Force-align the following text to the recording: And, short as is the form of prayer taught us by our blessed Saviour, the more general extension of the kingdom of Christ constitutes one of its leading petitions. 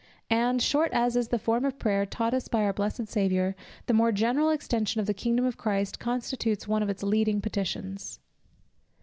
And, 0.31 0.63
short 0.63 0.89
as 0.93 1.15
is 1.15 1.27
the 1.27 1.37
form 1.37 1.63
of 1.63 1.77
prayer 1.77 2.07
taught 2.07 2.33
us 2.33 2.47
by 2.47 2.63
our 2.63 2.73
blessed 2.73 3.07
Saviour, 3.07 3.55
the 3.85 3.93
more 3.93 4.11
general 4.11 4.49
extension 4.49 4.99
of 4.99 5.05
the 5.05 5.13
kingdom 5.13 5.45
of 5.45 5.57
Christ 5.57 5.99
constitutes 5.99 6.67
one 6.67 6.81
of 6.81 6.89
its 6.89 7.03
leading 7.03 7.39
petitions. 7.39 8.19